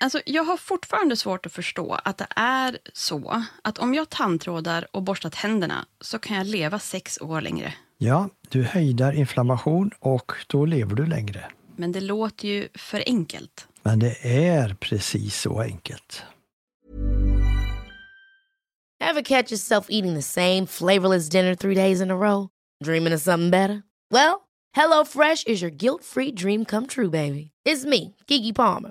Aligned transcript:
Alltså, 0.00 0.20
jag 0.26 0.44
har 0.44 0.56
fortfarande 0.56 1.16
svårt 1.16 1.46
att 1.46 1.52
förstå 1.52 1.98
att 2.04 2.18
det 2.18 2.26
är 2.36 2.78
så 2.92 3.42
att 3.62 3.78
om 3.78 3.94
jag 3.94 4.10
tandtrådar 4.10 4.86
och 4.90 5.02
borstar 5.02 5.30
tänderna 5.30 5.86
så 6.00 6.18
kan 6.18 6.36
jag 6.36 6.46
leva 6.46 6.78
sex 6.78 7.18
år 7.20 7.40
längre. 7.40 7.74
Ja, 7.98 8.28
du 8.48 8.62
hejdar 8.62 9.12
inflammation 9.12 9.90
och 10.00 10.32
då 10.46 10.66
lever 10.66 10.94
du 10.94 11.06
längre. 11.06 11.50
Men 11.76 11.92
det 11.92 12.00
låter 12.00 12.48
ju 12.48 12.68
för 12.74 13.02
enkelt. 13.06 13.68
Men 13.82 13.98
det 13.98 14.16
är 14.46 14.74
precis 14.74 15.40
så 15.40 15.60
enkelt. 15.60 16.22
Have 19.00 19.22
catch 19.22 19.52
yourself 19.52 19.86
eating 19.88 20.14
the 20.14 20.22
same 20.22 20.66
flavorless 20.66 21.28
dinner 21.28 21.54
three 21.54 21.74
days 21.74 22.00
in 22.00 22.10
a 22.10 22.14
row? 22.16 22.48
Dreaming 22.84 23.14
of 23.14 23.20
something 23.20 23.50
better? 23.50 23.82
Well, 24.10 24.34
hello 24.76 25.04
fresh 25.04 25.44
is 25.46 25.62
your 25.62 25.70
guilt 25.70 26.04
free 26.04 26.32
dream 26.32 26.64
come 26.64 26.86
true 26.86 27.10
baby. 27.10 27.50
It's 27.68 27.84
me, 27.84 28.14
Gigi 28.26 28.52
Palmer. 28.52 28.90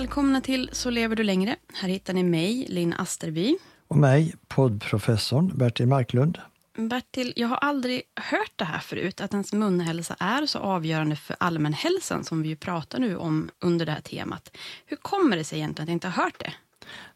Välkomna 0.00 0.40
till 0.40 0.70
Så 0.72 0.90
lever 0.90 1.16
du 1.16 1.22
längre. 1.22 1.56
Här 1.74 1.88
hittar 1.88 2.14
ni 2.14 2.22
mig, 2.22 2.66
Linn 2.68 2.92
Asterby. 2.92 3.56
Och 3.88 3.96
mig, 3.96 4.34
poddprofessorn 4.48 5.58
Bertil 5.58 5.86
Marklund. 5.86 6.38
Bertil, 6.76 7.32
jag 7.36 7.48
har 7.48 7.56
aldrig 7.56 8.02
hört 8.16 8.52
det 8.56 8.64
här 8.64 8.78
förut, 8.78 9.20
att 9.20 9.32
ens 9.32 9.52
munhälsa 9.52 10.16
är 10.18 10.46
så 10.46 10.58
avgörande 10.58 11.16
för 11.16 11.36
allmänhälsan 11.40 12.24
som 12.24 12.42
vi 12.42 12.48
ju 12.48 12.56
pratar 12.56 12.98
nu 12.98 13.16
om 13.16 13.50
under 13.60 13.86
det 13.86 13.92
här 13.92 14.00
temat. 14.00 14.56
Hur 14.86 14.96
kommer 14.96 15.36
det 15.36 15.44
sig 15.44 15.58
egentligen 15.58 15.84
att 15.84 15.88
jag 15.88 15.96
inte 15.96 16.08
har 16.08 16.24
hört 16.24 16.38
det? 16.38 16.52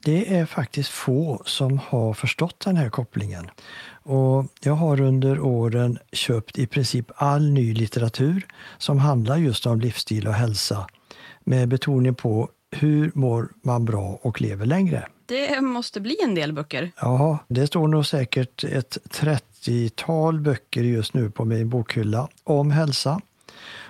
Det 0.04 0.34
är 0.34 0.46
faktiskt 0.46 0.90
få 0.90 1.42
som 1.46 1.78
har 1.78 2.14
förstått 2.14 2.60
den 2.60 2.76
här 2.76 2.90
kopplingen. 2.90 3.50
Och 4.02 4.46
jag 4.60 4.74
har 4.74 5.00
under 5.00 5.40
åren 5.40 5.98
köpt 6.12 6.58
i 6.58 6.66
princip 6.66 7.10
all 7.16 7.50
ny 7.50 7.74
litteratur 7.74 8.46
som 8.78 8.98
handlar 8.98 9.36
just 9.36 9.66
om 9.66 9.80
livsstil 9.80 10.26
och 10.26 10.34
hälsa 10.34 10.86
med 11.44 11.68
betoning 11.68 12.14
på 12.14 12.50
hur 12.74 13.12
mår 13.14 13.48
man 13.62 13.84
bra 13.84 14.18
och 14.22 14.40
lever 14.40 14.66
längre. 14.66 15.06
Det 15.26 15.60
måste 15.60 16.00
bli 16.00 16.16
en 16.24 16.34
del 16.34 16.52
böcker. 16.52 16.92
Ja, 17.00 17.38
det 17.48 17.66
står 17.66 17.88
nog 17.88 18.06
säkert 18.06 18.64
ett 18.64 18.98
30-tal 19.10 20.40
böcker 20.40 20.82
just 20.82 21.14
nu 21.14 21.30
på 21.30 21.44
min 21.44 21.68
bokhylla 21.68 22.28
om 22.44 22.70
hälsa. 22.70 23.20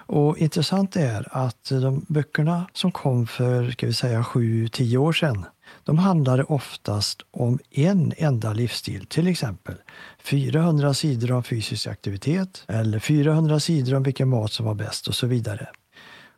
Och 0.07 0.39
intressant 0.39 0.97
är 0.97 1.29
att 1.31 1.65
de 1.71 2.07
böckerna 2.09 2.67
som 2.73 2.93
kom 2.93 3.27
för 3.27 3.71
ska 3.71 3.87
vi 3.87 3.93
säga 3.93 4.23
7-10 4.23 4.97
år 4.97 5.13
sedan, 5.13 5.47
de 5.85 5.99
handlade 5.99 6.45
oftast 6.45 7.23
om 7.31 7.59
en 7.71 8.13
enda 8.17 8.53
livsstil. 8.53 9.07
Till 9.07 9.27
exempel 9.27 9.75
400 10.23 10.95
sidor 10.95 11.33
om 11.33 11.43
fysisk 11.43 11.87
aktivitet 11.87 12.65
eller 12.69 12.99
400 12.99 13.61
sidor 13.61 13.95
om 13.95 14.03
vilken 14.03 14.29
mat 14.29 14.53
som 14.53 14.67
var 14.67 14.75
bäst 14.75 15.09
och 15.09 15.15
så 15.15 15.27
vidare. 15.27 15.69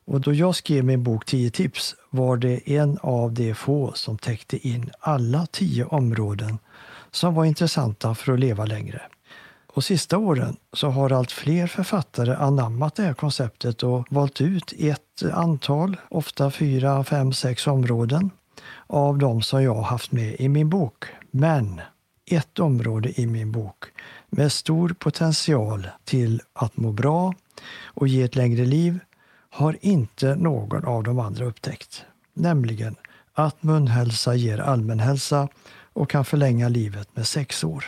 Och 0.06 0.20
då 0.20 0.34
jag 0.34 0.54
skrev 0.54 0.84
min 0.84 1.02
bok 1.02 1.24
10 1.24 1.50
tips 1.50 1.94
var 2.10 2.36
det 2.36 2.70
en 2.70 2.98
av 3.02 3.32
de 3.32 3.54
få 3.54 3.92
som 3.92 4.18
täckte 4.18 4.68
in 4.68 4.90
alla 5.00 5.46
tio 5.46 5.84
områden 5.84 6.58
som 7.10 7.34
var 7.34 7.44
intressanta 7.44 8.14
för 8.14 8.32
att 8.32 8.40
leva 8.40 8.64
längre. 8.64 9.02
Och 9.66 9.84
sista 9.84 10.18
åren 10.18 10.56
så 10.72 10.88
har 10.88 11.12
allt 11.12 11.32
fler 11.32 11.66
författare 11.66 12.34
anammat 12.34 12.94
det 12.94 13.02
här 13.02 13.14
konceptet 13.14 13.82
och 13.82 14.06
valt 14.10 14.40
ut 14.40 14.72
ett 14.78 15.22
antal, 15.32 15.96
ofta 16.08 16.50
fyra, 16.50 17.04
fem, 17.04 17.32
sex 17.32 17.66
områden 17.66 18.30
av 18.86 19.18
de 19.18 19.42
som 19.42 19.62
jag 19.62 19.74
har 19.74 19.82
haft 19.82 20.12
med 20.12 20.36
i 20.38 20.48
min 20.48 20.70
bok. 20.70 21.04
Men 21.30 21.80
ett 22.30 22.58
område 22.58 23.20
i 23.20 23.26
min 23.26 23.52
bok 23.52 23.84
med 24.30 24.52
stor 24.52 24.88
potential 24.98 25.88
till 26.04 26.42
att 26.52 26.76
må 26.76 26.92
bra 26.92 27.34
och 27.84 28.08
ge 28.08 28.22
ett 28.22 28.36
längre 28.36 28.64
liv 28.64 28.98
har 29.56 29.76
inte 29.80 30.34
någon 30.34 30.84
av 30.84 31.02
de 31.02 31.18
andra 31.18 31.44
upptäckt. 31.44 32.04
Nämligen 32.34 32.96
att 33.32 33.62
munhälsa 33.62 34.34
ger 34.34 34.58
allmänhälsa 34.58 35.48
och 35.92 36.10
kan 36.10 36.24
förlänga 36.24 36.68
livet 36.68 37.16
med 37.16 37.26
sex 37.26 37.64
år. 37.64 37.84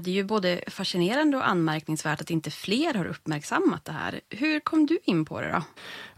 Det 0.00 0.10
är 0.10 0.14
ju 0.14 0.24
både 0.24 0.60
fascinerande 0.66 1.36
och 1.36 1.48
anmärkningsvärt 1.48 2.20
att 2.20 2.30
inte 2.30 2.50
fler 2.50 2.94
har 2.94 3.04
uppmärksammat 3.04 3.84
det 3.84 3.92
här. 3.92 4.20
Hur 4.30 4.60
kom 4.60 4.86
du 4.86 4.98
in 5.04 5.24
på 5.24 5.40
det 5.40 5.52
då? 5.52 5.62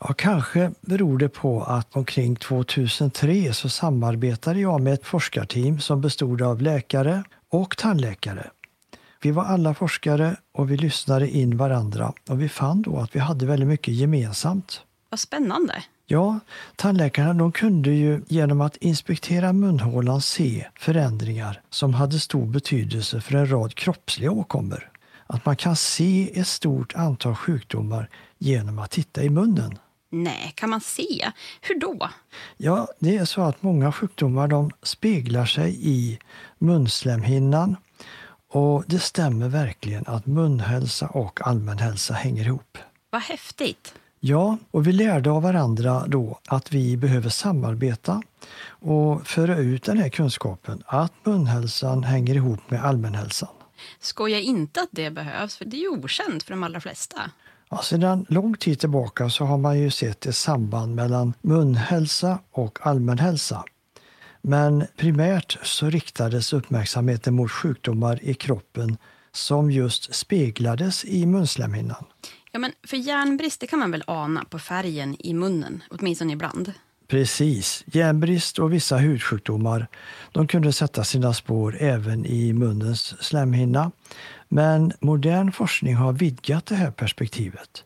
Ja, 0.01 0.15
kanske 0.17 0.71
beror 0.81 1.19
det 1.19 1.29
på 1.29 1.63
att 1.63 1.97
omkring 1.97 2.37
2003 2.37 3.53
så 3.53 3.69
samarbetade 3.69 4.61
jag 4.61 4.81
med 4.81 4.95
ett 4.95 5.07
forskarteam 5.07 5.81
som 5.81 6.01
bestod 6.01 6.43
av 6.43 6.63
läkare 6.63 7.25
och 7.49 7.77
tandläkare. 7.77 8.51
Vi 9.23 9.31
var 9.31 9.45
alla 9.45 9.75
forskare 9.75 10.37
och 10.53 10.71
vi 10.71 10.77
lyssnade 10.77 11.31
in 11.31 11.57
varandra 11.57 12.13
och 12.29 12.43
vi 12.43 12.49
fann 12.49 12.83
då 12.83 12.99
att 12.99 13.17
vi 13.17 13.21
hade 13.21 13.47
väldigt 13.47 13.69
mycket 13.69 13.95
gemensamt. 13.95 14.83
Vad 15.11 15.21
spännande. 15.21 15.85
Ja, 16.07 16.41
tandläkarna 16.77 17.35
de 17.35 17.53
kunde 17.53 17.91
ju 17.91 18.23
genom 18.29 18.61
att 18.61 18.77
inspektera 18.77 19.53
munhålan 19.53 20.21
se 20.21 20.67
förändringar 20.79 21.63
som 21.71 21.95
hade 21.95 22.21
stor 22.21 22.47
betydelse 22.47 23.21
för 23.21 23.35
en 23.35 23.51
rad 23.51 23.75
kroppsliga 23.75 24.31
åkommor. 24.31 24.91
Att 25.27 25.45
man 25.45 25.57
kan 25.57 25.77
se 25.77 26.41
ett 26.41 26.47
stort 26.47 26.95
antal 26.95 27.35
sjukdomar 27.35 28.11
genom 28.39 28.79
att 28.79 28.91
titta 28.91 29.23
i 29.23 29.31
munnen. 29.31 29.79
Nej, 30.11 30.53
kan 30.55 30.71
man 30.71 30.81
se? 30.81 31.31
Hur 31.61 31.81
då? 31.81 32.09
Ja, 32.57 32.89
det 32.99 33.17
är 33.17 33.25
så 33.25 33.43
att 33.43 33.63
många 33.63 33.93
sjukdomar 33.93 34.49
de 34.49 34.71
speglar 34.83 35.47
sig 35.47 35.77
i 35.81 36.19
munslemhinnan 36.59 37.77
och 38.51 38.85
det 38.87 38.99
stämmer 38.99 39.49
verkligen 39.49 40.05
att 40.07 40.27
munhälsa 40.27 41.07
och 41.07 41.47
allmänhälsa 41.47 42.15
hänger 42.15 42.45
ihop. 42.47 42.79
Vad 43.11 43.23
häftigt! 43.23 43.95
Ja, 44.21 44.59
och 44.71 44.87
vi 44.87 44.93
lärde 44.93 45.31
av 45.31 45.43
varandra 45.43 46.05
då 46.07 46.39
att 46.47 46.73
vi 46.73 46.97
behöver 46.97 47.29
samarbeta 47.29 48.23
och 48.69 49.27
föra 49.27 49.59
ut 49.59 49.83
den 49.83 49.99
här 49.99 50.09
kunskapen 50.09 50.83
att 50.87 51.13
munhälsan 51.25 52.05
hänger 52.05 52.35
ihop 52.35 52.71
med 52.71 52.85
allmänhälsan. 52.85 53.49
Skoja 54.01 54.41
inte 54.41 54.81
att 54.81 54.89
det 54.93 55.11
behövs, 55.11 55.57
för 55.57 55.65
det 55.65 55.77
är 55.77 55.81
ju 55.81 55.89
okänt 55.89 56.43
för 56.43 56.51
de 56.51 56.63
allra 56.63 56.81
flesta. 56.81 57.31
Ja, 57.71 57.83
sedan 57.83 58.27
lång 58.29 58.57
tid 58.57 58.81
tillbaka 58.81 59.31
så 59.31 59.45
har 59.45 59.59
man 59.59 59.79
ju 59.79 59.91
sett 59.91 60.27
ett 60.27 60.37
samband 60.37 60.95
mellan 60.95 61.35
munhälsa 61.43 62.39
och 62.51 62.79
allmänhälsa. 62.87 63.65
Men 64.43 64.87
primärt 64.97 65.59
så 65.63 65.91
riktades 65.91 66.53
uppmärksamheten 66.53 67.35
mot 67.35 67.51
sjukdomar 67.51 68.19
i 68.23 68.35
kroppen 68.35 68.97
som 69.33 69.71
just 69.71 70.15
speglades 70.15 71.05
i 71.05 71.27
munslemhinnan. 71.27 72.05
Ja, 72.59 72.61
men 72.61 72.73
för 72.87 72.97
järnbrist 72.97 73.61
det 73.61 73.67
kan 73.67 73.79
man 73.79 73.91
väl 73.91 74.05
ana 74.07 74.45
på 74.45 74.59
färgen 74.59 75.17
i 75.19 75.35
munnen, 75.35 75.83
åtminstone 75.91 76.33
ibland. 76.33 76.73
Precis. 77.09 77.85
Järnbrist 77.87 78.59
och 78.59 78.73
vissa 78.73 78.97
hudsjukdomar 78.97 79.87
de 80.33 80.47
kunde 80.47 80.73
sätta 80.73 81.05
sina 81.05 81.35
spår 81.35 81.77
även 81.81 82.27
i 82.27 82.53
munnens 82.53 83.23
slemhinna. 83.25 83.91
Men 84.49 84.93
modern 85.01 85.53
forskning 85.53 85.95
har 85.95 86.13
vidgat 86.13 86.67
det 86.67 86.75
här 86.75 86.91
perspektivet. 86.91 87.85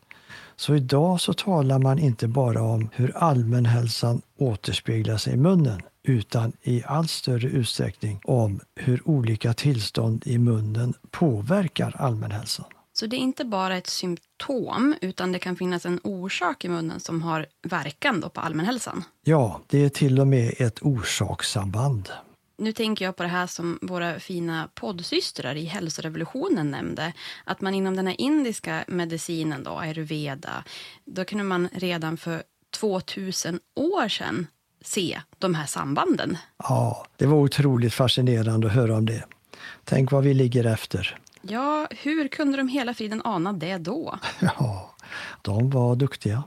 Så 0.55 0.75
idag 0.75 1.21
så 1.21 1.33
talar 1.33 1.79
man 1.79 1.99
inte 1.99 2.27
bara 2.27 2.61
om 2.61 2.89
hur 2.93 3.17
allmänhälsan 3.17 4.21
återspeglar 4.37 5.17
sig 5.17 5.33
i 5.33 5.37
munnen 5.37 5.81
utan 6.03 6.53
i 6.61 6.83
allt 6.85 7.09
större 7.09 7.47
utsträckning 7.47 8.21
om 8.23 8.59
hur 8.75 9.09
olika 9.09 9.53
tillstånd 9.53 10.23
i 10.25 10.37
munnen 10.37 10.93
påverkar 11.11 11.95
allmänhälsan. 11.99 12.65
Så 12.93 13.05
det 13.05 13.15
är 13.15 13.19
inte 13.19 13.45
bara 13.45 13.77
ett 13.77 13.87
symptom, 13.87 14.95
utan 15.01 15.31
det 15.31 15.39
kan 15.39 15.55
finnas 15.55 15.85
en 15.85 15.99
orsak 16.03 16.65
i 16.65 16.69
munnen 16.69 16.99
som 16.99 17.21
har 17.21 17.45
verkan 17.61 18.29
på 18.33 18.41
allmänhälsan? 18.41 19.03
Ja, 19.23 19.61
det 19.67 19.85
är 19.85 19.89
till 19.89 20.19
och 20.19 20.27
med 20.27 20.53
ett 20.57 20.79
orsakssamband. 20.81 22.09
Nu 22.57 22.71
tänker 22.71 23.05
jag 23.05 23.15
på 23.15 23.23
det 23.23 23.29
här 23.29 23.47
som 23.47 23.79
våra 23.81 24.19
fina 24.19 24.69
poddsystrar 24.75 25.55
i 25.55 25.65
hälsorevolutionen 25.65 26.71
nämnde. 26.71 27.13
Att 27.43 27.61
man 27.61 27.73
inom 27.73 27.95
den 27.95 28.07
här 28.07 28.21
indiska 28.21 28.83
medicinen, 28.87 29.63
då, 29.63 29.77
ayurveda, 29.77 30.63
då 31.05 31.25
kunde 31.25 31.43
man 31.43 31.69
redan 31.71 32.17
för 32.17 32.43
2000 32.79 33.59
år 33.75 34.07
sedan 34.07 34.47
se 34.81 35.21
de 35.37 35.55
här 35.55 35.65
sambanden. 35.65 36.37
Ja, 36.57 37.05
det 37.17 37.25
var 37.25 37.37
otroligt 37.37 37.93
fascinerande 37.93 38.67
att 38.67 38.73
höra 38.73 38.97
om 38.97 39.05
det. 39.05 39.23
Tänk 39.83 40.11
vad 40.11 40.23
vi 40.23 40.33
ligger 40.33 40.65
efter. 40.65 41.19
Ja, 41.47 41.87
hur 41.91 42.27
kunde 42.27 42.57
de 42.57 42.67
hela 42.67 42.93
friden 42.93 43.21
ana 43.23 43.53
det 43.53 43.77
då? 43.77 44.17
Ja, 44.41 44.95
de 45.41 45.69
var 45.69 45.95
duktiga. 45.95 46.43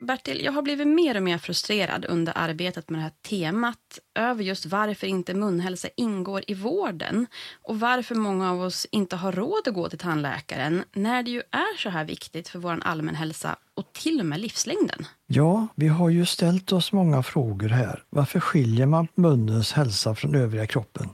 Bertil, 0.00 0.44
jag 0.44 0.52
har 0.52 0.62
blivit 0.62 0.88
mer 0.88 1.16
och 1.16 1.22
mer 1.22 1.38
frustrerad 1.38 2.04
under 2.04 2.32
arbetet 2.36 2.90
med 2.90 2.98
det 2.98 3.02
här 3.02 3.12
temat 3.28 3.98
över 4.14 4.44
just 4.44 4.66
varför 4.66 5.06
inte 5.06 5.34
munhälsa 5.34 5.88
ingår 5.96 6.42
i 6.46 6.54
vården 6.54 7.26
och 7.62 7.80
varför 7.80 8.14
många 8.14 8.50
av 8.50 8.60
oss 8.60 8.86
inte 8.92 9.16
har 9.16 9.32
råd 9.32 9.68
att 9.68 9.74
gå 9.74 9.88
till 9.88 9.98
tandläkaren 9.98 10.84
när 10.92 11.22
det 11.22 11.30
ju 11.30 11.38
är 11.38 11.78
så 11.78 11.90
här 11.90 12.04
viktigt 12.04 12.48
för 12.48 12.58
vår 12.58 12.78
allmänhälsa 12.82 13.56
och 13.74 13.92
till 13.92 14.20
och 14.20 14.26
med 14.26 14.40
livslängden. 14.40 15.06
Ja, 15.26 15.68
vi 15.74 15.88
har 15.88 16.08
ju 16.08 16.26
ställt 16.26 16.72
oss 16.72 16.92
många 16.92 17.22
frågor 17.22 17.68
här. 17.68 18.02
Varför 18.10 18.40
skiljer 18.40 18.86
man 18.86 19.08
munnens 19.14 19.72
hälsa 19.72 20.14
från 20.14 20.34
övriga 20.34 20.66
kroppen? 20.66 21.08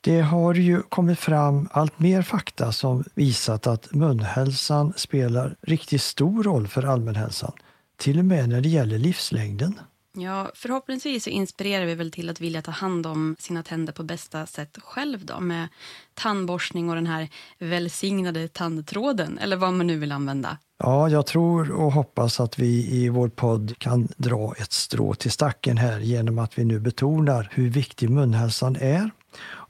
Det 0.00 0.20
har 0.20 0.54
ju 0.54 0.82
kommit 0.82 1.18
fram 1.18 1.68
allt 1.72 1.98
mer 1.98 2.22
fakta 2.22 2.72
som 2.72 3.04
visat 3.14 3.66
att 3.66 3.94
munhälsan 3.94 4.92
spelar 4.96 5.56
riktigt 5.62 6.02
stor 6.02 6.42
roll 6.42 6.68
för 6.68 6.82
allmänhälsan 6.82 7.52
till 8.00 8.18
och 8.18 8.24
med 8.24 8.48
när 8.48 8.60
det 8.60 8.68
gäller 8.68 8.98
livslängden. 8.98 9.80
Ja, 10.12 10.50
förhoppningsvis 10.54 11.24
så 11.24 11.30
inspirerar 11.30 11.86
vi 11.86 11.94
väl 11.94 12.10
till 12.10 12.30
att 12.30 12.40
vilja 12.40 12.62
ta 12.62 12.70
hand 12.70 13.06
om 13.06 13.36
sina 13.38 13.62
tänder 13.62 13.92
på 13.92 14.02
bästa 14.02 14.46
sätt 14.46 14.78
själv 14.82 15.24
då 15.26 15.40
med 15.40 15.68
tandborstning 16.14 16.88
och 16.88 16.94
den 16.94 17.06
här 17.06 17.28
välsignade 17.58 18.48
tandtråden 18.48 19.38
eller 19.38 19.56
vad 19.56 19.72
man 19.72 19.86
nu 19.86 19.98
vill 19.98 20.12
använda. 20.12 20.58
Ja, 20.78 21.08
jag 21.08 21.26
tror 21.26 21.70
och 21.70 21.92
hoppas 21.92 22.40
att 22.40 22.58
vi 22.58 22.90
i 22.90 23.08
vår 23.08 23.28
podd 23.28 23.78
kan 23.78 24.08
dra 24.16 24.54
ett 24.58 24.72
strå 24.72 25.14
till 25.14 25.30
stacken 25.30 25.76
här 25.76 26.00
genom 26.00 26.38
att 26.38 26.58
vi 26.58 26.64
nu 26.64 26.80
betonar 26.80 27.48
hur 27.52 27.70
viktig 27.70 28.10
munhälsan 28.10 28.76
är 28.76 29.10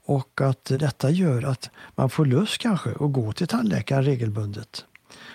och 0.05 0.41
att 0.41 0.65
detta 0.65 1.09
gör 1.09 1.43
att 1.43 1.69
man 1.95 2.09
får 2.09 2.25
lust 2.25 2.61
kanske 2.61 2.89
att 2.89 3.13
gå 3.13 3.31
till 3.31 3.47
tandläkaren 3.47 4.03
regelbundet 4.03 4.85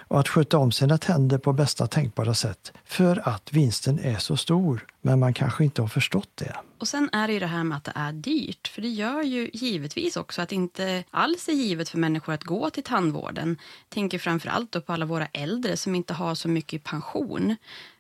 och 0.09 0.21
att 0.21 0.29
sköta 0.29 0.59
om 0.59 0.73
sina 0.73 0.99
tänder 0.99 1.39
på 1.39 1.53
bästa 1.53 1.87
tänkbara 1.87 2.35
sätt 2.35 2.73
för 2.85 3.29
att 3.29 3.53
vinsten 3.53 3.99
är 3.99 4.19
så 4.19 4.37
stor, 4.37 4.87
men 5.03 5.19
man 5.19 5.35
kanske 5.35 5.65
inte 5.65 5.83
har 5.83 5.89
förstått 5.89 6.31
det. 6.35 6.57
Och 6.79 6.89
sen 6.89 7.11
är 7.13 7.27
det 7.27 7.33
ju 7.33 7.41
det 7.41 7.47
här 7.47 7.65
med 7.65 7.77
att 7.77 7.85
det 7.85 7.93
är 7.95 8.13
dyrt, 8.13 8.69
för 8.69 8.83
det 8.83 8.89
gör 8.89 9.23
ju 9.23 9.51
givetvis 9.53 10.17
också 10.17 10.43
att 10.43 10.49
det 10.49 10.55
inte 10.55 11.05
alls 11.11 11.49
är 11.49 11.53
givet 11.53 11.89
för 11.89 11.99
människor 11.99 12.33
att 12.33 12.45
gå 12.45 12.71
till 12.71 12.83
tandvården. 12.83 13.59
Tänker 13.89 14.19
framför 14.19 14.49
allt 14.49 14.87
på 14.87 14.93
alla 14.93 15.07
våra 15.07 15.27
äldre 15.27 15.77
som 15.77 15.95
inte 15.95 16.15
har 16.15 16.35
så 16.35 16.49
mycket 16.49 16.85
pension. 16.85 17.57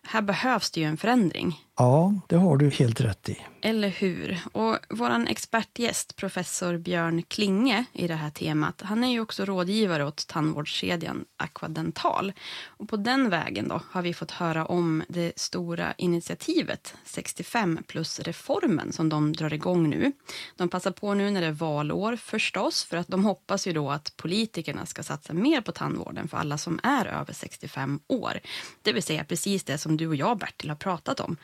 Här 0.07 0.23
behövs 0.23 0.71
det 0.71 0.81
ju 0.81 0.87
en 0.87 0.97
förändring. 0.97 1.67
Ja, 1.79 2.15
det 2.29 2.37
har 2.37 2.57
du 2.57 2.71
helt 2.71 3.01
rätt 3.01 3.29
i. 3.29 3.47
Eller 3.63 3.89
hur? 3.89 4.39
Och 4.53 4.79
vår 4.89 5.29
expertgäst, 5.29 6.17
professor 6.17 6.79
Björn 6.79 7.23
Klinge 7.23 7.85
i 7.93 8.07
det 8.07 8.15
här 8.15 8.31
temat, 8.31 8.83
han 8.85 9.05
är 9.05 9.09
ju 9.09 9.21
också 9.21 9.45
rådgivare 9.45 10.05
åt 10.05 10.27
tandvårdskedjan 10.27 11.25
Aquadental. 11.37 12.33
Och 12.67 12.89
på 12.89 12.97
den 12.97 13.31
vägen 13.31 13.69
då 13.69 13.81
har 13.91 14.03
vi 14.03 14.15
fått 14.15 14.31
höra 14.31 14.67
om 14.67 15.03
det 15.09 15.33
stora 15.37 15.95
initiativet 15.99 16.95
65 17.05 17.79
plus-reformen 17.87 18.93
som 18.93 19.09
de 19.09 19.33
drar 19.33 19.53
igång 19.53 19.91
nu. 19.91 20.13
De 20.57 20.69
passar 20.69 20.91
på 20.91 21.15
nu 21.15 21.31
när 21.31 21.41
det 21.41 21.47
är 21.47 21.53
valår 21.53 22.17
förstås, 22.17 22.85
för 22.85 22.97
att 22.97 23.09
de 23.09 23.25
hoppas 23.25 23.67
ju 23.67 23.73
då 23.73 23.91
att 23.91 24.17
politikerna 24.17 24.87
ska 24.87 25.03
satsa 25.03 25.33
mer 25.33 25.61
på 25.61 25.73
tandvården 25.73 26.29
för 26.29 26.37
alla 26.37 26.59
som 26.59 26.81
är 26.83 27.07
över 27.07 27.33
65 27.33 28.01
år. 28.07 28.41
Det 28.83 28.93
vill 28.93 29.03
säga 29.03 29.25
precis 29.25 29.65
det 29.65 29.79
som 29.97 30.05
du 30.05 30.09
och 30.09 30.17
jag, 30.17 30.39
Bertil, 30.39 30.71
har 30.71 30.77
pratat 30.77 31.21
om. 31.21 31.37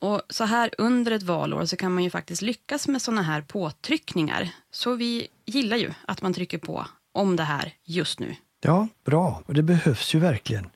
Och 0.00 0.22
så 0.28 0.44
här 0.44 0.70
under 0.78 1.12
ett 1.12 1.22
valår 1.22 1.66
så 1.66 1.76
kan 1.76 1.94
man 1.94 2.04
ju 2.04 2.10
faktiskt 2.10 2.42
lyckas 2.42 2.88
med 2.88 3.02
såna 3.02 3.22
här 3.22 3.42
påtryckningar. 3.42 4.50
Så 4.70 4.96
vi 4.96 5.28
gillar 5.46 5.76
ju 5.76 5.92
att 6.06 6.22
man 6.22 6.34
trycker 6.34 6.58
på 6.58 6.86
om 7.14 7.36
det 7.36 7.44
här 7.44 7.72
just 7.84 8.20
nu. 8.20 8.36
Ja, 8.60 8.88
bra. 9.04 9.42
Och 9.46 9.54
det 9.54 9.62
behövs 9.62 10.14
ju 10.14 10.18
verkligen. 10.18 10.70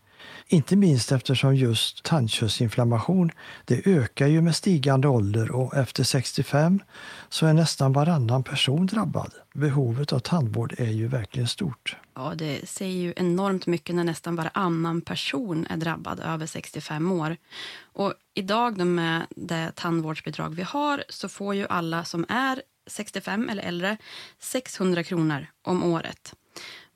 Inte 0.53 0.77
minst 0.77 1.13
eftersom 1.13 1.57
just 1.57 2.03
tandköttsinflammation 2.03 3.31
det 3.65 3.87
ökar 3.87 4.27
ju 4.27 4.41
med 4.41 4.57
stigande 4.57 5.09
ålder 5.09 5.51
och 5.51 5.77
efter 5.77 6.05
65 6.05 6.83
så 7.29 7.47
är 7.47 7.53
nästan 7.53 7.93
varannan 7.93 8.43
person 8.43 8.87
drabbad. 8.87 9.33
Behovet 9.55 10.13
av 10.13 10.19
tandvård 10.19 10.75
är 10.79 10.91
ju 10.91 11.09
verkligen 11.09 11.49
stort. 11.49 11.97
Ja, 12.15 12.33
det 12.37 12.69
säger 12.69 13.03
ju 13.03 13.13
enormt 13.17 13.67
mycket 13.67 13.95
när 13.95 14.05
nästan 14.05 14.37
varannan 14.37 15.01
person 15.01 15.67
är 15.71 15.77
drabbad 15.77 16.21
över 16.21 16.47
65 16.47 17.13
år. 17.13 17.37
Och 17.83 18.15
idag 18.35 18.79
då 18.79 18.85
med 18.85 19.27
det 19.37 19.73
tandvårdsbidrag 19.75 20.55
vi 20.55 20.63
har 20.63 21.05
så 21.09 21.29
får 21.29 21.55
ju 21.55 21.67
alla 21.69 22.05
som 22.05 22.27
är 22.29 22.63
65 22.87 23.49
eller 23.49 23.63
äldre 23.63 23.97
600 24.39 25.05
kronor 25.05 25.47
om 25.63 25.83
året. 25.83 26.35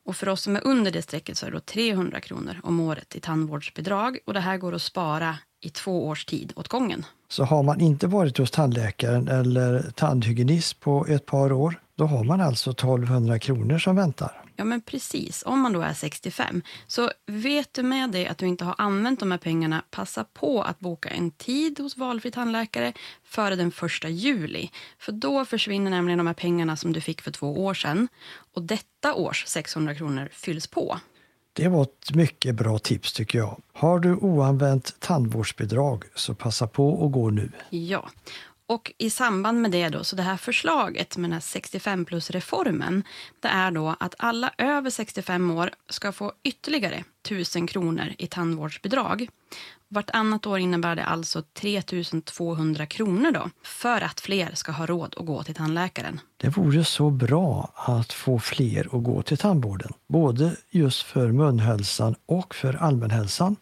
Och 0.06 0.16
för 0.16 0.28
oss 0.28 0.42
som 0.42 0.56
är 0.56 0.66
under 0.66 0.90
det 0.90 1.02
strecket 1.02 1.38
så 1.38 1.46
är 1.46 1.50
det 1.50 1.60
300 1.60 2.20
kronor 2.20 2.60
om 2.62 2.80
året 2.80 3.16
i 3.16 3.20
tandvårdsbidrag. 3.20 4.18
Och 4.26 4.34
det 4.34 4.40
här 4.40 4.56
går 4.56 4.74
att 4.74 4.82
spara 4.82 5.38
i 5.60 5.70
två 5.70 6.06
års 6.06 6.24
tid 6.24 6.52
åt 6.56 6.68
gången. 6.68 7.04
Så 7.28 7.44
har 7.44 7.62
man 7.62 7.80
inte 7.80 8.06
varit 8.06 8.38
hos 8.38 8.50
tandläkaren 8.50 9.28
eller 9.28 9.90
tandhygienist 9.90 10.80
på 10.80 11.06
ett 11.06 11.26
par 11.26 11.52
år, 11.52 11.80
då 11.94 12.06
har 12.06 12.24
man 12.24 12.40
alltså 12.40 12.70
1200 12.70 13.38
kronor 13.38 13.78
som 13.78 13.96
väntar. 13.96 14.45
Ja, 14.56 14.64
men 14.64 14.80
precis. 14.80 15.42
Om 15.46 15.60
man 15.60 15.72
då 15.72 15.80
är 15.80 15.94
65. 15.94 16.62
Så 16.86 17.10
vet 17.26 17.74
du 17.74 17.82
med 17.82 18.10
dig 18.10 18.26
att 18.26 18.38
du 18.38 18.46
inte 18.46 18.64
har 18.64 18.74
använt 18.78 19.20
de 19.20 19.30
här 19.30 19.38
pengarna, 19.38 19.82
passa 19.90 20.24
på 20.24 20.62
att 20.62 20.78
boka 20.78 21.08
en 21.08 21.30
tid 21.30 21.78
hos 21.78 21.96
valfri 21.96 22.30
tandläkare 22.30 22.92
före 23.24 23.56
den 23.56 23.72
1 24.04 24.10
juli. 24.10 24.70
För 24.98 25.12
då 25.12 25.44
försvinner 25.44 25.90
nämligen 25.90 26.18
de 26.18 26.26
här 26.26 26.34
pengarna 26.34 26.76
som 26.76 26.92
du 26.92 27.00
fick 27.00 27.22
för 27.22 27.30
två 27.30 27.64
år 27.64 27.74
sedan. 27.74 28.08
Och 28.54 28.62
detta 28.62 29.14
års 29.14 29.46
600 29.46 29.94
kronor 29.94 30.28
fylls 30.32 30.66
på. 30.66 31.00
Det 31.52 31.68
var 31.68 31.82
ett 31.82 32.14
mycket 32.14 32.54
bra 32.54 32.78
tips 32.78 33.12
tycker 33.12 33.38
jag. 33.38 33.60
Har 33.72 33.98
du 33.98 34.14
oanvänt 34.14 35.00
tandvårdsbidrag 35.00 36.04
så 36.14 36.34
passa 36.34 36.66
på 36.66 37.06
att 37.06 37.12
gå 37.12 37.30
nu. 37.30 37.52
Ja. 37.70 38.10
Och 38.68 38.92
i 38.98 39.10
samband 39.10 39.60
med 39.62 39.70
det 39.70 39.88
då, 39.88 40.04
så 40.04 40.16
det 40.16 40.22
här 40.22 40.36
förslaget 40.36 41.16
med 41.16 41.30
den 41.30 41.32
här 41.32 41.40
65 41.40 42.04
plus-reformen, 42.04 43.02
det 43.40 43.48
är 43.48 43.70
då 43.70 43.96
att 44.00 44.14
alla 44.18 44.50
över 44.58 44.90
65 44.90 45.50
år 45.50 45.70
ska 45.88 46.12
få 46.12 46.32
ytterligare 46.42 47.04
1000 47.26 47.66
kronor 47.66 48.14
i 48.18 48.26
tandvårdsbidrag. 48.26 49.28
Vartannat 49.88 50.46
år 50.46 50.58
innebär 50.58 50.96
det 50.96 51.04
alltså 51.04 51.42
3 51.42 51.82
200 52.24 52.86
kronor 52.86 53.30
då, 53.30 53.50
för 53.62 54.00
att 54.00 54.20
fler 54.20 54.50
ska 54.54 54.72
ha 54.72 54.86
råd 54.86 55.14
att 55.18 55.26
gå 55.26 55.42
till 55.42 55.54
tandläkaren. 55.54 56.20
Det 56.36 56.48
vore 56.48 56.84
så 56.84 57.10
bra 57.10 57.72
att 57.74 58.12
få 58.12 58.38
fler 58.38 58.88
att 58.96 59.04
gå 59.04 59.22
till 59.22 59.38
tandvården, 59.38 59.92
både 60.08 60.56
just 60.70 61.02
för 61.02 61.32
munhälsan 61.32 62.14
och 62.26 62.54
för 62.54 62.74
allmänhälsan. 62.74 63.56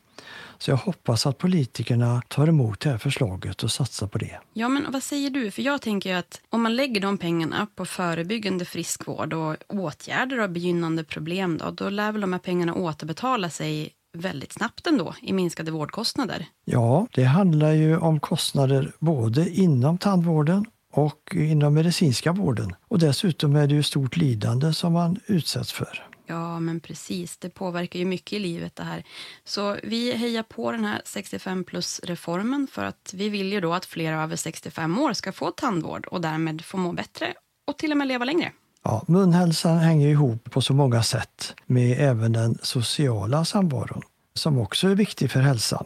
Så 0.65 0.71
jag 0.71 0.77
hoppas 0.77 1.27
att 1.27 1.39
politikerna 1.39 2.23
tar 2.29 2.47
emot 2.47 2.81
det 2.81 2.91
här 2.91 2.99
förslaget 2.99 3.63
och 3.63 3.71
satsar 3.71 4.07
på 4.07 4.19
det. 4.19 4.41
Ja, 4.53 4.69
men 4.69 4.93
vad 4.93 5.03
säger 5.03 5.31
du? 5.31 5.51
För 5.51 5.63
jag 5.63 5.83
tänker 5.83 6.17
att 6.17 6.41
om 6.51 6.63
man 6.63 6.77
lägger 6.77 7.01
de 7.01 7.19
pengarna 7.19 7.67
på 7.75 7.87
förebyggande 7.87 8.65
friskvård 8.65 9.33
och 9.33 9.57
åtgärder 9.69 10.39
av 10.39 10.49
begynnande 10.49 11.05
problem, 11.05 11.59
då, 11.59 11.71
då 11.71 11.91
lär 11.91 12.13
väl 12.13 12.21
de 12.21 12.33
här 12.33 12.41
pengarna 12.41 12.75
återbetala 12.75 13.51
sig 13.51 13.91
väldigt 14.17 14.53
snabbt 14.53 14.87
ändå 14.87 15.15
i 15.23 15.33
minskade 15.33 15.71
vårdkostnader. 15.71 16.47
Ja, 16.65 17.07
det 17.15 17.25
handlar 17.25 17.73
ju 17.73 17.99
om 17.99 18.21
kostnader 18.21 18.93
både 18.99 19.51
inom 19.51 19.99
tandvården 19.99 20.65
och 20.93 21.35
inom 21.35 21.75
medicinska 21.75 22.33
vården. 22.33 22.75
Och 22.89 22.99
dessutom 22.99 23.57
är 23.57 23.67
det 23.67 23.75
ju 23.75 23.83
stort 23.83 24.17
lidande 24.17 24.73
som 24.73 24.93
man 24.93 25.21
utsätts 25.27 25.73
för. 25.73 26.14
Ja, 26.27 26.61
men 26.61 26.81
precis. 26.81 27.37
Det 27.37 27.51
påverkar 27.51 27.99
ju 27.99 28.05
mycket 28.05 28.33
i 28.33 28.39
livet 28.39 28.77
det 28.77 28.83
här. 28.83 29.05
Så 29.45 29.77
vi 29.83 30.17
hejar 30.17 30.43
på 30.43 30.73
den 30.73 30.85
här 30.85 31.03
65 31.05 31.65
plus-reformen 31.65 32.67
för 32.67 32.85
att 32.85 33.15
vi 33.15 33.29
vill 33.29 33.53
ju 33.53 33.61
då 33.61 33.75
att 33.75 33.85
fler 33.85 34.13
över 34.13 34.37
65 34.37 34.99
år 34.99 35.13
ska 35.13 35.33
få 35.33 35.51
tandvård 35.51 36.07
och 36.07 36.21
därmed 36.21 36.65
få 36.65 36.77
må 36.77 36.93
bättre 36.93 37.35
och 37.67 37.79
till 37.79 37.91
och 37.91 37.99
med 37.99 38.07
leva 38.07 38.25
längre. 38.25 38.53
Ja, 38.83 39.05
munhälsan 39.07 39.79
hänger 39.79 40.09
ihop 40.09 40.51
på 40.51 40.61
så 40.61 40.75
många 40.75 41.03
sätt 41.03 41.55
med 41.67 41.97
även 42.01 42.33
den 42.33 42.59
sociala 42.63 43.45
samvaron 43.45 44.03
som 44.35 44.59
också 44.59 44.89
är 44.89 44.95
viktig 44.95 45.31
för 45.31 45.41
hälsan. 45.41 45.85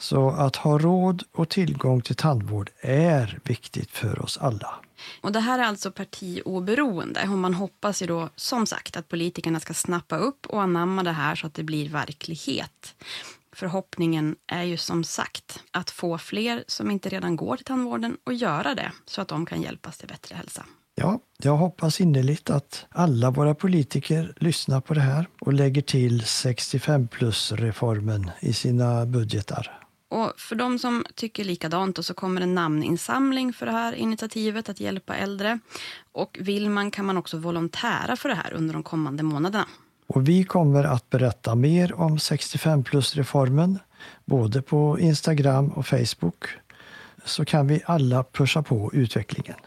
Så 0.00 0.30
att 0.30 0.56
ha 0.56 0.78
råd 0.78 1.22
och 1.32 1.48
tillgång 1.48 2.02
till 2.02 2.16
tandvård 2.16 2.70
är 2.80 3.38
viktigt 3.44 3.90
för 3.90 4.22
oss 4.22 4.38
alla. 4.38 4.74
Och 5.20 5.32
Det 5.32 5.40
här 5.40 5.58
är 5.58 5.62
alltså 5.62 5.90
partioberoende 5.90 7.22
och 7.22 7.38
man 7.38 7.54
hoppas 7.54 8.02
ju 8.02 8.06
då 8.06 8.28
som 8.36 8.66
sagt 8.66 8.96
att 8.96 9.08
politikerna 9.08 9.60
ska 9.60 9.74
snappa 9.74 10.16
upp 10.16 10.46
och 10.46 10.62
anamma 10.62 11.02
det 11.02 11.12
här 11.12 11.34
så 11.34 11.46
att 11.46 11.54
det 11.54 11.62
blir 11.62 11.88
verklighet. 11.88 12.94
Förhoppningen 13.52 14.36
är 14.46 14.62
ju 14.62 14.76
som 14.76 15.04
sagt 15.04 15.62
att 15.70 15.90
få 15.90 16.18
fler 16.18 16.64
som 16.66 16.90
inte 16.90 17.08
redan 17.08 17.36
går 17.36 17.56
till 17.56 17.64
tandvården 17.64 18.16
att 18.24 18.38
göra 18.38 18.74
det 18.74 18.92
så 19.06 19.20
att 19.20 19.28
de 19.28 19.46
kan 19.46 19.62
hjälpas 19.62 19.98
till 19.98 20.08
bättre 20.08 20.34
hälsa. 20.34 20.64
Ja, 20.94 21.20
jag 21.38 21.56
hoppas 21.56 22.00
innerligt 22.00 22.50
att 22.50 22.86
alla 22.90 23.30
våra 23.30 23.54
politiker 23.54 24.34
lyssnar 24.36 24.80
på 24.80 24.94
det 24.94 25.00
här 25.00 25.26
och 25.40 25.52
lägger 25.52 25.82
till 25.82 26.24
65 26.24 27.08
plus-reformen 27.08 28.30
i 28.40 28.52
sina 28.52 29.06
budgetar. 29.06 29.81
Och 30.12 30.32
för 30.40 30.56
de 30.56 30.78
som 30.78 31.04
tycker 31.14 31.44
likadant 31.44 32.04
så 32.04 32.14
kommer 32.14 32.40
en 32.40 32.54
namninsamling 32.54 33.52
för 33.52 33.66
det 33.66 33.72
här 33.72 33.92
initiativet 33.92 34.68
att 34.68 34.80
hjälpa 34.80 35.16
äldre. 35.16 35.58
Och 36.12 36.38
vill 36.40 36.70
man 36.70 36.90
kan 36.90 37.04
man 37.04 37.16
också 37.16 37.38
volontära 37.38 38.16
för 38.16 38.28
det 38.28 38.34
här 38.34 38.52
under 38.52 38.74
de 38.74 38.82
kommande 38.82 39.22
månaderna. 39.22 39.66
Och 40.06 40.28
vi 40.28 40.44
kommer 40.44 40.84
att 40.84 41.10
berätta 41.10 41.54
mer 41.54 41.92
om 41.92 42.18
65 42.18 42.84
plus-reformen 42.84 43.78
både 44.24 44.62
på 44.62 44.98
Instagram 44.98 45.68
och 45.68 45.86
Facebook 45.86 46.46
så 47.24 47.44
kan 47.44 47.66
vi 47.66 47.82
alla 47.86 48.24
pusha 48.24 48.62
på 48.62 48.90
utvecklingen. 48.94 49.58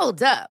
Hold 0.00 0.22
up. 0.22 0.51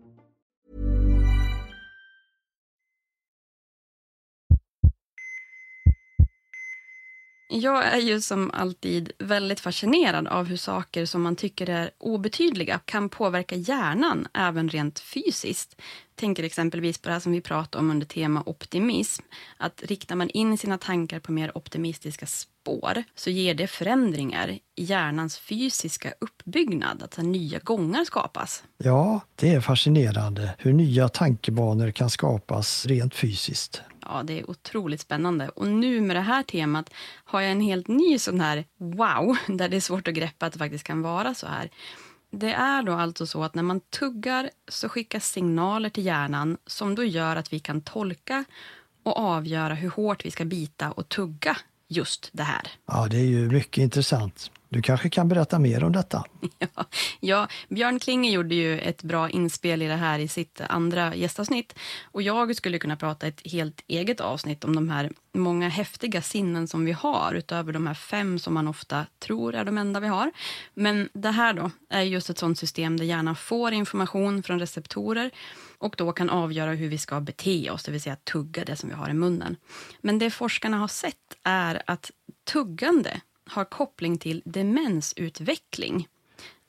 Jag 7.53 7.85
är 7.85 7.97
ju 7.97 8.21
som 8.21 8.51
alltid 8.53 9.11
väldigt 9.19 9.59
fascinerad 9.59 10.27
av 10.27 10.45
hur 10.45 10.57
saker 10.57 11.05
som 11.05 11.21
man 11.21 11.35
tycker 11.35 11.69
är 11.69 11.91
obetydliga 11.97 12.79
kan 12.85 13.09
påverka 13.09 13.55
hjärnan 13.55 14.27
även 14.33 14.69
rent 14.69 14.99
fysiskt. 14.99 15.81
Tänker 16.15 16.43
exempelvis 16.43 16.97
på 16.97 17.09
det 17.09 17.13
här 17.13 17.19
som 17.19 17.31
vi 17.31 17.41
pratade 17.41 17.83
om 17.83 17.91
under 17.91 18.05
tema 18.05 18.43
optimism. 18.45 19.23
Att 19.57 19.83
riktar 19.85 20.15
man 20.15 20.29
in 20.29 20.57
sina 20.57 20.77
tankar 20.77 21.19
på 21.19 21.31
mer 21.31 21.57
optimistiska 21.57 22.25
spår 22.25 23.03
så 23.15 23.29
ger 23.29 23.53
det 23.53 23.67
förändringar 23.67 24.49
i 24.49 24.83
hjärnans 24.83 25.37
fysiska 25.37 26.13
uppbyggnad, 26.19 27.03
att 27.03 27.17
nya 27.17 27.59
gångar 27.59 28.05
skapas. 28.05 28.63
Ja, 28.77 29.21
det 29.35 29.53
är 29.53 29.61
fascinerande 29.61 30.55
hur 30.57 30.73
nya 30.73 31.09
tankebanor 31.09 31.91
kan 31.91 32.09
skapas 32.09 32.85
rent 32.85 33.15
fysiskt. 33.15 33.81
Ja, 34.13 34.23
det 34.23 34.39
är 34.39 34.49
otroligt 34.49 35.01
spännande. 35.01 35.49
Och 35.49 35.67
nu 35.67 36.01
med 36.01 36.15
det 36.15 36.21
här 36.21 36.43
temat 36.43 36.93
har 37.23 37.41
jag 37.41 37.51
en 37.51 37.61
helt 37.61 37.87
ny 37.87 38.19
sån 38.19 38.41
här 38.41 38.65
wow, 38.77 39.37
där 39.47 39.69
det 39.69 39.75
är 39.75 39.81
svårt 39.81 40.07
att 40.07 40.13
greppa 40.13 40.45
att 40.45 40.53
det 40.53 40.59
faktiskt 40.59 40.83
kan 40.83 41.01
vara 41.01 41.33
så 41.33 41.47
här. 41.47 41.69
Det 42.31 42.53
är 42.53 42.83
då 42.83 42.93
alltså 42.93 43.27
så 43.27 43.43
att 43.43 43.55
när 43.55 43.63
man 43.63 43.79
tuggar 43.79 44.49
så 44.67 44.89
skickas 44.89 45.31
signaler 45.31 45.89
till 45.89 46.05
hjärnan 46.05 46.57
som 46.65 46.95
då 46.95 47.03
gör 47.03 47.35
att 47.35 47.53
vi 47.53 47.59
kan 47.59 47.81
tolka 47.81 48.43
och 49.03 49.17
avgöra 49.17 49.73
hur 49.73 49.89
hårt 49.89 50.25
vi 50.25 50.31
ska 50.31 50.45
bita 50.45 50.91
och 50.91 51.09
tugga 51.09 51.57
just 51.87 52.29
det 52.31 52.43
här. 52.43 52.67
Ja, 52.85 53.07
det 53.07 53.17
är 53.17 53.25
ju 53.25 53.51
mycket 53.51 53.77
intressant. 53.77 54.51
Du 54.71 54.81
kanske 54.81 55.09
kan 55.09 55.27
berätta 55.27 55.59
mer 55.59 55.83
om 55.83 55.91
detta? 55.91 56.23
Ja, 56.59 56.85
ja, 57.19 57.47
Björn 57.69 57.99
Klinge 57.99 58.31
gjorde 58.31 58.55
ju 58.55 58.79
ett 58.79 59.03
bra 59.03 59.29
inspel 59.29 59.81
i 59.81 59.87
det 59.87 59.95
här 59.95 60.19
i 60.19 60.27
sitt 60.27 60.61
andra 60.61 61.15
gästavsnitt. 61.15 61.79
Och 62.03 62.21
jag 62.21 62.55
skulle 62.55 62.79
kunna 62.79 62.95
prata 62.95 63.27
ett 63.27 63.51
helt 63.51 63.83
eget 63.87 64.21
avsnitt 64.21 64.63
om 64.63 64.75
de 64.75 64.89
här 64.89 65.11
många 65.33 65.69
häftiga 65.69 66.21
sinnen 66.21 66.67
som 66.67 66.85
vi 66.85 66.91
har 66.91 67.33
utöver 67.33 67.73
de 67.73 67.87
här 67.87 67.93
fem 67.93 68.39
som 68.39 68.53
man 68.53 68.67
ofta 68.67 69.05
tror 69.19 69.55
är 69.55 69.65
de 69.65 69.77
enda 69.77 69.99
vi 69.99 70.07
har. 70.07 70.31
Men 70.73 71.09
det 71.13 71.31
här 71.31 71.53
då 71.53 71.71
är 71.89 72.01
just 72.01 72.29
ett 72.29 72.37
sånt 72.37 72.59
system 72.59 72.97
där 72.97 73.05
hjärnan 73.05 73.35
får 73.35 73.73
information 73.73 74.43
från 74.43 74.59
receptorer 74.59 75.31
och 75.77 75.95
då 75.97 76.11
kan 76.11 76.29
avgöra 76.29 76.71
hur 76.71 76.89
vi 76.89 76.97
ska 76.97 77.19
bete 77.19 77.71
oss, 77.71 77.83
det 77.83 77.91
vill 77.91 78.01
säga 78.01 78.15
tugga 78.15 78.65
det 78.65 78.75
som 78.75 78.89
vi 78.89 78.95
har 78.95 79.09
i 79.09 79.13
munnen. 79.13 79.55
Men 80.01 80.19
det 80.19 80.31
forskarna 80.31 80.77
har 80.77 80.87
sett 80.87 81.15
är 81.43 81.81
att 81.85 82.11
tuggande 82.51 83.21
har 83.51 83.65
koppling 83.65 84.17
till 84.17 84.41
demensutveckling. 84.45 86.07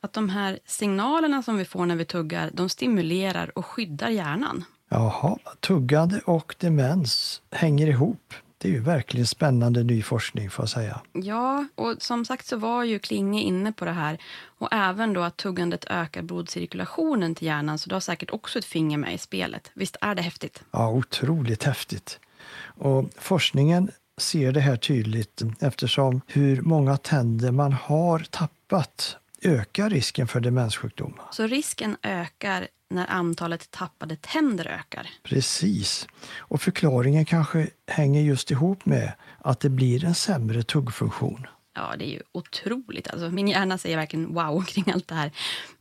Att 0.01 0.13
de 0.13 0.29
här 0.29 0.59
signalerna 0.65 1.43
som 1.43 1.57
vi 1.57 1.65
får 1.65 1.85
när 1.85 1.95
vi 1.95 2.05
tuggar, 2.05 2.51
de 2.53 2.69
stimulerar 2.69 3.57
och 3.57 3.65
skyddar 3.65 4.09
hjärnan. 4.09 4.65
Jaha, 4.89 5.37
tuggande 5.59 6.21
och 6.25 6.55
demens 6.59 7.41
hänger 7.51 7.87
ihop. 7.87 8.33
Det 8.57 8.67
är 8.67 8.71
ju 8.71 8.79
verkligen 8.79 9.27
spännande 9.27 9.83
ny 9.83 10.01
forskning 10.01 10.49
får 10.49 10.63
jag 10.63 10.69
säga. 10.69 11.01
Ja, 11.13 11.67
och 11.75 11.95
som 11.99 12.25
sagt 12.25 12.45
så 12.45 12.57
var 12.57 12.83
ju 12.83 12.99
Klinge 12.99 13.41
inne 13.41 13.71
på 13.71 13.85
det 13.85 13.91
här. 13.91 14.17
Och 14.45 14.67
även 14.71 15.13
då 15.13 15.21
att 15.21 15.37
tuggandet 15.37 15.85
ökar 15.89 16.21
blodcirkulationen 16.21 17.35
till 17.35 17.47
hjärnan, 17.47 17.79
så 17.79 17.89
du 17.89 17.95
har 17.95 17.99
säkert 17.99 18.31
också 18.31 18.59
ett 18.59 18.65
finger 18.65 18.97
med 18.97 19.13
i 19.13 19.17
spelet. 19.17 19.71
Visst 19.73 19.97
är 20.01 20.15
det 20.15 20.21
häftigt? 20.21 20.63
Ja, 20.71 20.89
otroligt 20.89 21.63
häftigt. 21.63 22.19
Och 22.63 23.09
forskningen 23.17 23.91
ser 24.17 24.51
det 24.51 24.59
här 24.59 24.75
tydligt 24.75 25.41
eftersom 25.59 26.21
hur 26.27 26.61
många 26.61 26.97
tänder 26.97 27.51
man 27.51 27.73
har 27.73 28.19
tappat 28.19 29.17
ökar 29.41 29.89
risken 29.89 30.27
för 30.27 30.39
demenssjukdom. 30.39 31.13
Så 31.31 31.47
risken 31.47 31.97
ökar 32.03 32.67
när 32.89 33.07
antalet 33.07 33.71
tappade 33.71 34.15
tänder 34.15 34.65
ökar? 34.65 35.09
Precis. 35.23 36.07
Och 36.37 36.61
förklaringen 36.61 37.25
kanske 37.25 37.69
hänger 37.87 38.21
just 38.21 38.51
ihop 38.51 38.85
med 38.85 39.13
att 39.37 39.59
det 39.59 39.69
blir 39.69 40.05
en 40.05 40.15
sämre 40.15 40.63
tuggfunktion. 40.63 41.47
Ja, 41.75 41.95
det 41.99 42.05
är 42.05 42.09
ju 42.09 42.21
otroligt. 42.31 43.07
Alltså, 43.07 43.29
min 43.29 43.47
hjärna 43.47 43.77
säger 43.77 43.97
verkligen 43.97 44.33
wow 44.33 44.61
kring 44.67 44.91
allt 44.93 45.07
det 45.07 45.15
här. 45.15 45.31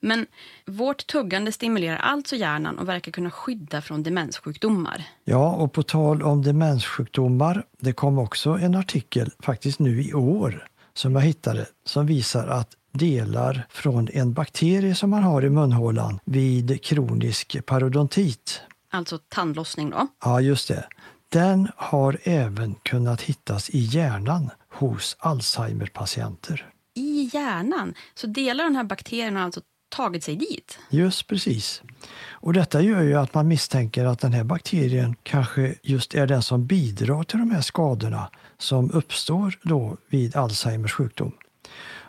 Men 0.01 0.27
vårt 0.67 1.07
tuggande 1.07 1.53
stimulerar 1.53 1.97
alltså 1.97 2.37
hjärnan 2.37 2.79
och 2.79 2.89
verkar 2.89 3.13
kunna 3.13 3.31
skydda 3.31 3.83
från 3.83 4.03
demenssjukdomar. 4.03 5.05
Ja, 5.25 5.53
och 5.53 5.73
på 5.73 5.83
tal 5.83 6.23
om 6.23 6.43
demenssjukdomar, 6.43 7.65
det 7.79 7.93
kom 7.93 8.19
också 8.19 8.51
en 8.51 8.75
artikel 8.75 9.31
faktiskt 9.41 9.79
nu 9.79 10.03
i 10.03 10.15
år 10.15 10.69
som 10.95 11.15
jag 11.15 11.23
hittade 11.23 11.67
som 11.85 12.07
visar 12.07 12.49
att 12.49 12.77
delar 12.93 13.67
från 13.71 14.09
en 14.13 14.33
bakterie 14.33 14.95
som 14.95 15.11
man 15.11 15.23
har 15.23 15.45
i 15.45 15.51
munhålan 15.51 16.19
vid 16.25 16.85
kronisk 16.85 17.67
parodontit. 17.67 18.61
Alltså 18.91 19.19
tandlossning 19.29 19.91
då? 19.91 20.07
Ja, 20.25 20.41
just 20.41 20.69
det. 20.69 20.85
Den 21.29 21.69
har 21.77 22.19
även 22.23 22.75
kunnat 22.75 23.21
hittas 23.21 23.71
i 23.71 23.79
hjärnan 23.79 24.51
hos 24.89 25.17
Alzheimer-patienter. 25.19 26.69
I 26.95 27.31
hjärnan? 27.33 27.95
Så 28.15 28.27
delar 28.27 28.65
den 28.65 28.77
här 28.77 28.85
bakterien 28.85 29.37
har 29.37 29.43
alltså 29.43 29.61
tagit 29.89 30.25
sig 30.25 30.37
dit? 30.37 30.79
Just 30.91 31.27
precis. 31.27 31.83
Och 32.31 32.53
detta 32.53 32.81
gör 32.81 33.03
ju 33.03 33.15
att 33.15 33.35
man 33.35 33.49
misstänker 33.49 34.05
att 34.05 34.21
den 34.21 34.33
här 34.33 34.45
bakterien 34.45 35.17
kanske 35.23 35.75
just 35.83 36.15
är 36.15 36.27
den 36.27 36.43
som 36.43 36.67
bidrar 36.67 37.23
till 37.23 37.39
de 37.39 37.51
här 37.51 37.61
skadorna 37.61 38.31
som 38.59 38.91
uppstår 38.91 39.59
då 39.63 39.97
vid 40.09 40.37
Alzheimers 40.37 40.93
sjukdom. 40.93 41.33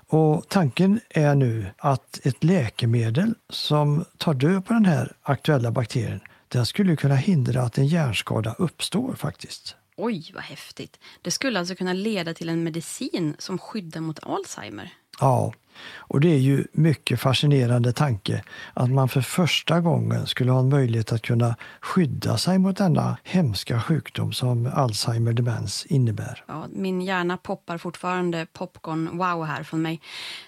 Och 0.07 0.45
tanken 0.49 0.99
är 1.09 1.35
nu 1.35 1.65
att 1.77 2.19
ett 2.23 2.43
läkemedel 2.43 3.35
som 3.49 4.05
tar 4.17 4.33
död 4.33 4.65
på 4.65 4.73
den 4.73 4.85
här 4.85 5.11
aktuella 5.21 5.71
bakterien, 5.71 6.19
den 6.47 6.65
skulle 6.65 6.95
kunna 6.95 7.15
hindra 7.15 7.61
att 7.61 7.77
en 7.77 7.87
hjärnskada 7.87 8.55
uppstår 8.57 9.13
faktiskt. 9.13 9.75
Oj, 9.97 10.31
vad 10.33 10.43
häftigt. 10.43 10.99
Det 11.21 11.31
skulle 11.31 11.59
alltså 11.59 11.75
kunna 11.75 11.93
leda 11.93 12.33
till 12.33 12.49
en 12.49 12.63
medicin 12.63 13.35
som 13.39 13.57
skyddar 13.57 14.01
mot 14.01 14.23
Alzheimer? 14.23 14.93
Ja, 15.19 15.53
och 15.97 16.19
det 16.19 16.27
är 16.27 16.37
ju 16.37 16.67
mycket 16.71 17.19
fascinerande 17.19 17.93
tanke 17.93 18.43
att 18.73 18.89
man 18.89 19.09
för 19.09 19.21
första 19.21 19.79
gången 19.79 20.27
skulle 20.27 20.51
ha 20.51 20.59
en 20.59 20.69
möjlighet 20.69 21.11
att 21.11 21.21
kunna 21.21 21.55
skydda 21.81 22.37
sig 22.37 22.57
mot 22.57 22.77
denna 22.77 23.17
hemska 23.23 23.81
sjukdom 23.81 24.33
som 24.33 24.71
Alzheimer 24.73 25.33
demens 25.33 25.85
innebär. 25.85 26.43
Ja, 26.47 26.65
min 26.69 27.01
hjärna 27.01 27.37
poppar 27.37 27.77
fortfarande 27.77 28.47
popcorn 28.53 29.17
wow 29.17 29.45
här 29.45 29.63
från 29.63 29.81
mig. 29.81 30.01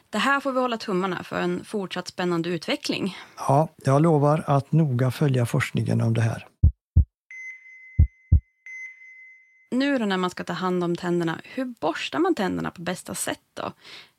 Det 0.09 0.17
här 0.17 0.39
får 0.39 0.51
vi 0.51 0.59
hålla 0.59 0.77
tummarna 0.77 1.23
för 1.23 1.39
en 1.41 1.65
fortsatt 1.65 2.07
spännande 2.07 2.49
utveckling. 2.49 3.17
Ja, 3.37 3.67
jag 3.85 4.01
lovar 4.01 4.43
att 4.47 4.71
noga 4.71 5.11
följa 5.11 5.45
forskningen 5.45 6.01
om 6.01 6.13
det 6.13 6.21
här. 6.21 6.47
Nu 9.75 9.97
då 9.97 10.05
när 10.05 10.17
man 10.17 10.29
ska 10.29 10.43
ta 10.43 10.53
hand 10.53 10.83
om 10.83 10.95
tänderna, 10.95 11.39
hur 11.43 11.65
borstar 11.65 12.19
man 12.19 12.35
tänderna 12.35 12.71
på 12.71 12.81
bästa 12.81 13.15
sätt 13.15 13.41
då? 13.53 13.71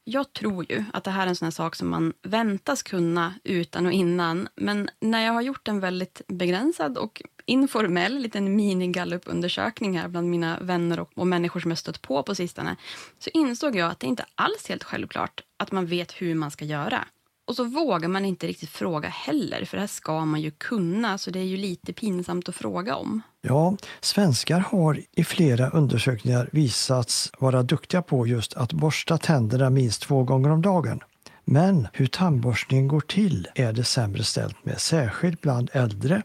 Jag 0.04 0.32
tror 0.32 0.72
ju 0.72 0.84
att 0.92 1.04
det 1.04 1.10
här 1.10 1.22
är 1.22 1.26
en 1.26 1.36
sån 1.36 1.52
sak 1.52 1.74
som 1.74 1.88
man 1.88 2.12
väntas 2.22 2.82
kunna 2.82 3.34
utan 3.44 3.86
och 3.86 3.92
innan. 3.92 4.48
Men 4.56 4.90
när 5.00 5.24
jag 5.24 5.32
har 5.32 5.42
gjort 5.42 5.68
en 5.68 5.80
väldigt 5.80 6.20
begränsad 6.28 6.98
och 6.98 7.22
informell 7.46 8.18
liten 8.18 8.56
minigallupundersökning 8.56 9.98
här 9.98 10.08
bland 10.08 10.30
mina 10.30 10.58
vänner 10.60 11.00
och, 11.00 11.10
och 11.14 11.26
människor 11.26 11.60
som 11.60 11.70
jag 11.70 11.78
stött 11.78 12.02
på 12.02 12.22
på 12.22 12.34
sistone, 12.34 12.76
så 13.18 13.30
insåg 13.34 13.76
jag 13.76 13.90
att 13.90 14.00
det 14.00 14.06
inte 14.06 14.24
alls 14.34 14.68
helt 14.68 14.84
självklart 14.84 15.40
att 15.56 15.72
man 15.72 15.86
vet 15.86 16.12
hur 16.12 16.34
man 16.34 16.50
ska 16.50 16.64
göra. 16.64 17.04
Och 17.46 17.56
så 17.56 17.64
vågar 17.64 18.08
man 18.08 18.24
inte 18.24 18.46
riktigt 18.46 18.70
fråga 18.70 19.08
heller, 19.08 19.64
för 19.64 19.76
det 19.76 19.80
här 19.80 19.86
ska 19.86 20.24
man 20.24 20.40
ju 20.40 20.50
kunna, 20.50 21.18
så 21.18 21.30
det 21.30 21.38
är 21.38 21.44
ju 21.44 21.56
lite 21.56 21.92
pinsamt 21.92 22.48
att 22.48 22.54
fråga 22.54 22.96
om. 22.96 23.22
Ja, 23.42 23.76
svenskar 24.00 24.58
har 24.60 25.00
i 25.12 25.24
flera 25.24 25.70
undersökningar 25.70 26.48
visats 26.52 27.32
vara 27.38 27.62
duktiga 27.62 28.02
på 28.02 28.26
just 28.26 28.54
att 28.54 28.72
borsta 28.72 29.18
tänderna 29.18 29.70
minst 29.70 30.02
två 30.02 30.22
gånger 30.22 30.50
om 30.50 30.62
dagen. 30.62 31.00
Men 31.44 31.88
hur 31.92 32.06
tandborstningen 32.06 32.88
går 32.88 33.00
till 33.00 33.48
är 33.54 33.72
det 33.72 33.84
sämre 33.84 34.24
ställt 34.24 34.64
med, 34.64 34.80
särskilt 34.80 35.40
bland 35.40 35.70
äldre. 35.72 36.22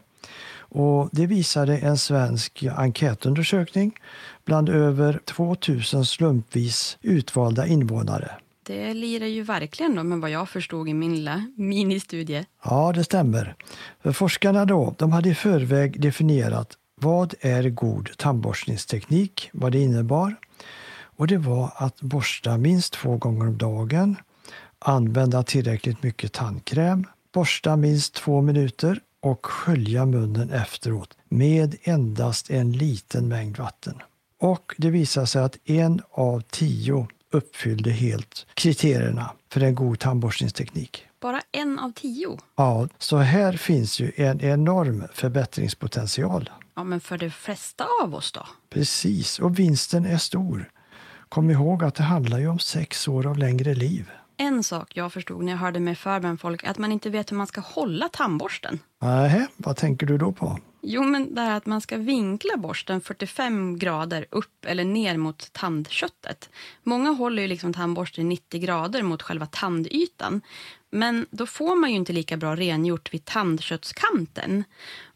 Och 0.74 1.08
det 1.12 1.26
visade 1.26 1.78
en 1.78 1.98
svensk 1.98 2.64
enkätundersökning 2.76 3.92
bland 4.44 4.68
över 4.68 5.20
2000 5.24 6.06
slumpvis 6.06 6.98
utvalda 7.02 7.66
invånare. 7.66 8.30
Det 8.62 8.94
lirar 8.94 9.26
ju 9.26 9.42
verkligen 9.42 9.94
då 9.94 10.02
med 10.02 10.18
vad 10.18 10.30
jag 10.30 10.48
förstod 10.48 10.88
i 10.88 10.94
min 10.94 11.14
lilla 11.14 11.46
ministudie. 11.56 12.46
Ja, 12.64 12.92
det 12.94 13.04
stämmer. 13.04 13.54
För 14.02 14.12
forskarna 14.12 14.64
då, 14.64 14.94
de 14.98 15.12
hade 15.12 15.28
i 15.28 15.34
förväg 15.34 16.00
definierat 16.00 16.76
vad 17.00 17.34
är 17.40 17.68
god 17.68 18.10
tandborstningsteknik, 18.16 19.50
vad 19.52 19.72
det 19.72 19.78
innebar. 19.78 20.36
Och 21.16 21.26
det 21.26 21.38
var 21.38 21.72
att 21.76 22.00
borsta 22.00 22.58
minst 22.58 22.92
två 22.92 23.16
gånger 23.16 23.46
om 23.46 23.58
dagen, 23.58 24.16
använda 24.78 25.42
tillräckligt 25.42 26.02
mycket 26.02 26.32
tandkräm, 26.32 27.06
borsta 27.32 27.76
minst 27.76 28.14
två 28.14 28.40
minuter 28.40 29.00
och 29.20 29.46
skölja 29.46 30.06
munnen 30.06 30.50
efteråt 30.50 31.16
med 31.28 31.76
endast 31.82 32.50
en 32.50 32.72
liten 32.72 33.28
mängd 33.28 33.58
vatten. 33.58 33.94
Och 34.40 34.74
det 34.78 34.90
visade 34.90 35.26
sig 35.26 35.42
att 35.42 35.58
en 35.64 36.00
av 36.10 36.40
tio 36.40 37.08
uppfyllde 37.32 37.90
helt 37.90 38.46
kriterierna 38.54 39.30
för 39.52 39.60
en 39.60 39.74
god 39.74 39.98
tandborstningsteknik. 39.98 41.06
Bara 41.20 41.40
en 41.52 41.78
av 41.78 41.92
tio? 41.92 42.38
Ja, 42.56 42.88
så 42.98 43.16
här 43.16 43.52
finns 43.52 44.00
ju 44.00 44.12
en 44.16 44.40
enorm 44.40 45.04
förbättringspotential. 45.12 46.50
Ja, 46.74 46.84
men 46.84 47.00
för 47.00 47.18
de 47.18 47.30
flesta 47.30 47.86
av 48.02 48.14
oss 48.14 48.32
då? 48.32 48.46
Precis, 48.70 49.38
och 49.38 49.58
vinsten 49.58 50.06
är 50.06 50.18
stor. 50.18 50.70
Kom 51.28 51.50
ihåg 51.50 51.84
att 51.84 51.94
det 51.94 52.02
handlar 52.02 52.38
ju 52.38 52.48
om 52.48 52.58
sex 52.58 53.08
år 53.08 53.26
av 53.26 53.38
längre 53.38 53.74
liv. 53.74 54.10
En 54.36 54.64
sak 54.64 54.96
jag 54.96 55.12
förstod 55.12 55.44
när 55.44 55.52
jag 55.52 55.58
hörde 55.58 55.80
mig 55.80 55.94
för 55.94 56.20
bland 56.20 56.40
folk 56.40 56.64
är 56.64 56.68
att 56.68 56.78
man 56.78 56.92
inte 56.92 57.10
vet 57.10 57.32
hur 57.32 57.36
man 57.36 57.46
ska 57.46 57.60
hålla 57.60 58.08
tandborsten. 58.08 58.78
Nej, 59.02 59.46
vad 59.56 59.76
tänker 59.76 60.06
du 60.06 60.18
då 60.18 60.32
på? 60.32 60.58
Jo, 60.84 61.02
men 61.02 61.34
det 61.34 61.40
här 61.40 61.56
att 61.56 61.66
man 61.66 61.80
ska 61.80 61.96
vinkla 61.96 62.56
borsten 62.56 63.00
45 63.00 63.78
grader 63.78 64.26
upp 64.30 64.64
eller 64.64 64.84
ner 64.84 65.16
mot 65.16 65.52
tandköttet. 65.52 66.50
Många 66.82 67.10
håller 67.10 67.42
ju 67.42 67.48
liksom 67.48 67.72
tandborsten 67.72 68.28
90 68.28 68.60
grader 68.60 69.02
mot 69.02 69.22
själva 69.22 69.46
tandytan. 69.46 70.40
Men 70.90 71.26
då 71.30 71.46
får 71.46 71.76
man 71.76 71.90
ju 71.90 71.96
inte 71.96 72.12
lika 72.12 72.36
bra 72.36 72.56
rengjort 72.56 73.14
vid 73.14 73.24
tandköttskanten. 73.24 74.64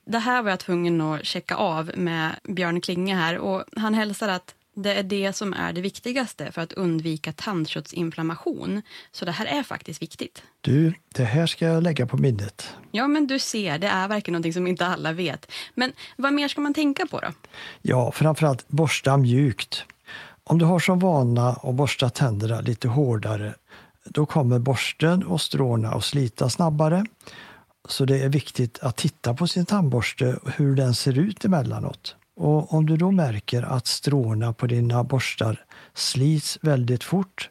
Det 0.05 0.19
här 0.19 0.43
var 0.43 0.51
jag 0.51 0.61
tvungen 0.61 1.01
att 1.01 1.25
checka 1.25 1.57
av 1.57 1.91
med 1.97 2.37
Björn 2.43 2.81
Klinge 2.81 3.15
här 3.15 3.39
och 3.39 3.65
han 3.77 3.95
hälsar 3.95 4.29
att 4.29 4.55
det 4.77 4.95
är 4.95 5.03
det 5.03 5.33
som 5.33 5.53
är 5.53 5.73
det 5.73 5.81
viktigaste 5.81 6.53
för 6.53 6.63
att 6.63 6.73
undvika 6.73 7.33
tandköttsinflammation. 7.33 8.83
Så 9.13 9.25
det 9.25 9.33
här 9.33 9.47
är 9.47 9.63
faktiskt 9.63 10.03
viktigt. 10.03 10.43
Du, 10.61 10.95
det 11.15 11.25
här 11.25 11.47
ska 11.47 11.67
jag 11.67 11.83
lägga 11.83 12.07
på 12.07 12.17
minnet. 12.17 12.75
Ja, 12.91 13.09
men 13.09 13.27
du 13.27 13.39
ser, 13.39 13.79
det 13.79 13.87
är 13.87 14.09
verkligen 14.09 14.33
någonting 14.33 14.53
som 14.53 14.67
inte 14.67 14.87
alla 14.87 15.13
vet. 15.13 15.53
Men 15.75 15.93
vad 16.17 16.33
mer 16.33 16.49
ska 16.49 16.61
man 16.61 16.75
tänka 16.75 17.07
på 17.07 17.21
då? 17.21 17.29
Ja, 17.83 18.13
framförallt 18.13 18.69
borsta 18.69 19.17
mjukt. 19.17 19.85
Om 20.45 20.59
du 20.59 20.65
har 20.65 20.79
som 20.79 20.99
vana 20.99 21.49
att 21.49 21.75
borsta 21.75 22.11
tänderna 22.11 22.61
lite 22.61 22.89
hårdare, 22.89 23.55
då 24.05 24.27
kommer 24.27 24.59
borsten 24.59 25.23
och 25.23 25.41
stråna 25.41 25.93
att 25.93 26.05
slita 26.05 26.51
snabbare. 26.51 27.07
Så 27.89 28.05
det 28.05 28.19
är 28.19 28.29
viktigt 28.29 28.79
att 28.79 28.97
titta 28.97 29.35
på 29.35 29.47
sin 29.47 29.67
tandborste 29.67 30.35
och 30.35 30.51
hur 30.51 30.77
den 30.77 30.95
ser 30.95 31.19
ut 31.19 31.45
emellanåt. 31.45 32.17
Och 32.37 32.75
om 32.75 32.87
du 32.87 32.97
då 32.97 33.11
märker 33.11 33.63
att 33.63 33.87
stråna 33.87 34.53
på 34.53 34.67
dina 34.67 35.05
borstar 35.05 35.65
slits 35.95 36.59
väldigt 36.63 37.05
fort 37.05 37.51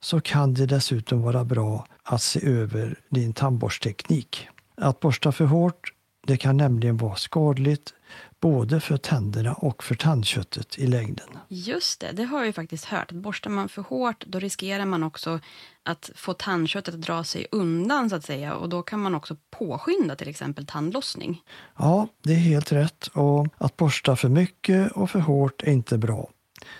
så 0.00 0.20
kan 0.20 0.54
det 0.54 0.66
dessutom 0.66 1.22
vara 1.22 1.44
bra 1.44 1.86
att 2.02 2.22
se 2.22 2.46
över 2.46 3.00
din 3.10 3.32
tandborstteknik. 3.32 4.48
Att 4.76 5.00
borsta 5.00 5.32
för 5.32 5.44
hårt 5.44 5.92
det 6.26 6.36
kan 6.36 6.56
nämligen 6.56 6.96
vara 6.96 7.16
skadligt 7.16 7.94
både 8.40 8.80
för 8.80 8.96
tänderna 8.96 9.52
och 9.52 9.84
för 9.84 9.94
tandköttet 9.94 10.78
i 10.78 10.86
längden. 10.86 11.28
Just 11.48 12.00
det, 12.00 12.12
det 12.12 12.24
har 12.24 12.38
jag 12.38 12.46
ju 12.46 12.52
faktiskt 12.52 12.84
hört. 12.84 13.12
Borstar 13.12 13.50
man 13.50 13.68
för 13.68 13.82
hårt 13.82 14.24
då 14.26 14.38
riskerar 14.38 14.84
man 14.84 15.02
också 15.02 15.40
att 15.82 16.10
få 16.14 16.32
tandköttet 16.32 16.94
att 16.94 17.00
dra 17.00 17.24
sig 17.24 17.46
undan 17.50 18.10
så 18.10 18.16
att 18.16 18.24
säga 18.24 18.54
och 18.54 18.68
då 18.68 18.82
kan 18.82 19.00
man 19.00 19.14
också 19.14 19.36
påskynda 19.50 20.16
till 20.16 20.28
exempel 20.28 20.66
tandlossning. 20.66 21.42
Ja, 21.78 22.08
det 22.22 22.32
är 22.32 22.38
helt 22.38 22.72
rätt 22.72 23.06
och 23.06 23.46
att 23.58 23.76
borsta 23.76 24.16
för 24.16 24.28
mycket 24.28 24.92
och 24.92 25.10
för 25.10 25.18
hårt 25.18 25.62
är 25.62 25.72
inte 25.72 25.98
bra. 25.98 26.30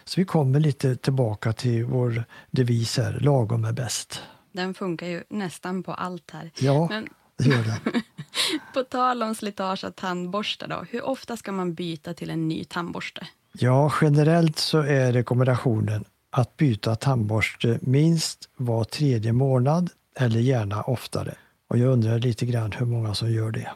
Så 0.05 0.21
vi 0.21 0.25
kommer 0.25 0.61
lite 0.61 0.97
tillbaka 0.97 1.53
till 1.53 1.85
vår 1.85 2.25
devis 2.51 2.97
här, 2.97 3.19
lagom 3.21 3.65
är 3.65 3.73
bäst. 3.73 4.23
Den 4.53 4.75
funkar 4.75 5.07
ju 5.07 5.25
nästan 5.31 5.83
på 5.83 5.95
allt 5.95 6.31
här. 6.31 6.51
Ja, 6.59 6.89
Men 6.91 7.09
det 7.39 7.45
gör 7.45 7.63
den. 7.63 8.03
på 8.75 8.83
tal 8.83 9.23
om 9.23 9.35
slitage 9.35 9.85
av 9.85 9.91
tandborstar 9.91 10.69
då, 10.69 10.85
hur 10.91 11.05
ofta 11.05 11.37
ska 11.37 11.53
man 11.53 11.75
byta 11.75 12.15
till 12.15 12.31
en 12.31 12.49
ny 12.49 12.65
tandborste? 12.65 13.27
Ja, 13.53 13.93
generellt 14.01 14.59
så 14.59 14.79
är 14.79 15.13
rekommendationen 15.13 16.05
att 16.31 16.57
byta 16.57 16.97
tandborste 16.97 17.79
minst 17.83 18.49
var 18.57 18.85
tredje 18.85 19.33
månad 19.33 19.91
eller 20.17 20.41
gärna 20.41 20.83
oftare. 20.83 21.35
Och 21.69 21.79
jag 21.79 21.93
undrar 21.93 22.19
lite 22.19 22.47
grann 22.47 22.73
hur 22.73 22.87
många 22.87 23.15
som 23.15 23.33
gör 23.33 23.51
det. 23.51 23.71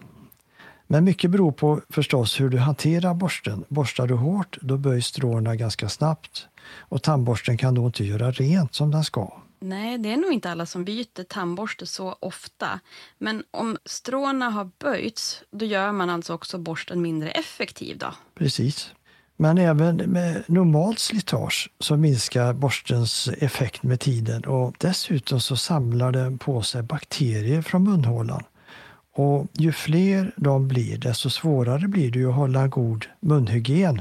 Men 0.87 1.05
mycket 1.05 1.31
beror 1.31 1.53
på 1.53 1.81
förstås 1.88 2.40
hur 2.40 2.49
du 2.49 2.59
hanterar 2.59 3.14
borsten. 3.14 3.64
Borstar 3.68 4.07
du 4.07 4.14
hårt, 4.14 4.59
då 4.61 4.77
böjs 4.77 5.07
stråna 5.07 5.57
ganska 5.57 5.88
snabbt 5.88 6.46
och 6.79 7.03
tandborsten 7.03 7.57
kan 7.57 7.75
då 7.75 7.87
inte 7.87 8.05
göra 8.05 8.31
rent 8.31 8.75
som 8.75 8.90
den 8.90 9.05
ska. 9.05 9.40
Nej, 9.61 9.99
det 9.99 10.12
är 10.12 10.16
nog 10.16 10.33
inte 10.33 10.51
alla 10.51 10.66
som 10.66 10.85
byter 10.85 11.25
tandborste 11.25 11.87
så 11.87 12.16
ofta. 12.20 12.81
Men 13.18 13.42
om 13.51 13.79
stråna 13.85 14.51
har 14.51 14.70
böjts, 14.79 15.42
då 15.51 15.64
gör 15.64 15.92
man 15.92 16.11
alltså 16.11 16.35
också 16.35 16.59
borsten 16.59 17.03
mindre 17.03 17.31
effektiv 17.31 17.99
då? 17.99 18.14
Precis. 18.35 18.92
Men 19.37 19.59
även 19.59 19.96
med 19.96 20.42
normalt 20.46 20.99
slitage 20.99 21.70
så 21.79 21.96
minskar 21.96 22.53
borstens 22.53 23.29
effekt 23.29 23.83
med 23.83 24.01
tiden 24.01 24.44
och 24.44 24.75
dessutom 24.79 25.40
så 25.40 25.57
samlar 25.57 26.12
den 26.12 26.38
på 26.38 26.62
sig 26.62 26.83
bakterier 26.83 27.62
från 27.62 27.85
munhålan. 27.85 28.42
Och 29.12 29.46
ju 29.53 29.73
fler 29.73 30.33
de 30.37 30.68
blir, 30.68 30.99
desto 30.99 31.31
svårare 31.31 31.88
blir 31.88 32.11
det 32.11 32.25
att 32.25 32.35
hålla 32.35 32.68
god 32.68 33.07
munhygien. 33.20 34.01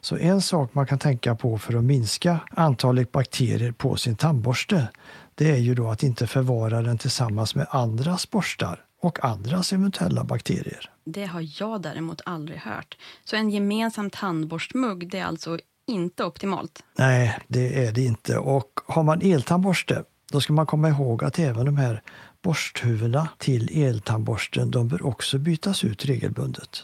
Så 0.00 0.16
en 0.16 0.42
sak 0.42 0.74
man 0.74 0.86
kan 0.86 0.98
tänka 0.98 1.34
på 1.34 1.58
för 1.58 1.74
att 1.74 1.84
minska 1.84 2.40
antalet 2.50 3.12
bakterier 3.12 3.72
på 3.72 3.96
sin 3.96 4.16
tandborste, 4.16 4.88
det 5.34 5.50
är 5.50 5.56
ju 5.56 5.74
då 5.74 5.90
att 5.90 6.02
inte 6.02 6.26
förvara 6.26 6.82
den 6.82 6.98
tillsammans 6.98 7.54
med 7.54 7.66
andras 7.70 8.30
borstar 8.30 8.84
och 9.02 9.24
andras 9.24 9.72
eventuella 9.72 10.24
bakterier. 10.24 10.90
Det 11.04 11.24
har 11.24 11.62
jag 11.62 11.82
däremot 11.82 12.20
aldrig 12.24 12.58
hört. 12.58 12.96
Så 13.24 13.36
en 13.36 13.50
gemensam 13.50 14.10
tandborstmugg, 14.10 15.10
det 15.10 15.18
är 15.18 15.24
alltså 15.24 15.58
inte 15.86 16.24
optimalt? 16.24 16.82
Nej, 16.98 17.38
det 17.48 17.86
är 17.86 17.92
det 17.92 18.02
inte. 18.02 18.38
Och 18.38 18.80
har 18.86 19.02
man 19.02 19.22
eltandborste, 19.22 20.04
då 20.32 20.40
ska 20.40 20.52
man 20.52 20.66
komma 20.66 20.88
ihåg 20.88 21.24
att 21.24 21.38
även 21.38 21.66
de 21.66 21.76
här 21.76 22.02
borsthuvudena 22.42 23.28
till 23.38 23.82
eltandborsten, 23.82 24.70
de 24.70 24.88
bör 24.88 25.06
också 25.06 25.38
bytas 25.38 25.84
ut 25.84 26.04
regelbundet. 26.04 26.82